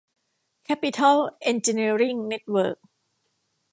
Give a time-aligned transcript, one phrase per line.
[0.63, 2.77] แคปปิทอล เอ็นจิเนียริ่ง เน็ตเวิร์ค